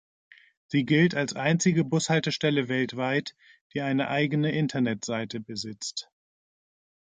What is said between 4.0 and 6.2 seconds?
eigene Internetseite besitzt.